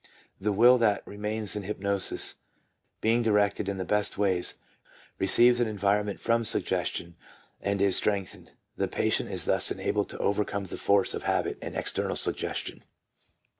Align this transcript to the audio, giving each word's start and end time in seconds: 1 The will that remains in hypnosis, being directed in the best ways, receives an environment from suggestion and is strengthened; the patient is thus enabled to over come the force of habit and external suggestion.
1 0.39 0.45
The 0.45 0.51
will 0.51 0.79
that 0.79 1.05
remains 1.05 1.55
in 1.55 1.61
hypnosis, 1.61 2.37
being 3.01 3.21
directed 3.21 3.69
in 3.69 3.77
the 3.77 3.85
best 3.85 4.17
ways, 4.17 4.55
receives 5.19 5.59
an 5.59 5.67
environment 5.67 6.19
from 6.19 6.43
suggestion 6.43 7.15
and 7.61 7.79
is 7.83 7.97
strengthened; 7.97 8.53
the 8.75 8.87
patient 8.87 9.29
is 9.29 9.45
thus 9.45 9.69
enabled 9.69 10.09
to 10.09 10.17
over 10.17 10.43
come 10.43 10.63
the 10.63 10.77
force 10.77 11.13
of 11.13 11.21
habit 11.25 11.59
and 11.61 11.75
external 11.75 12.15
suggestion. 12.15 12.81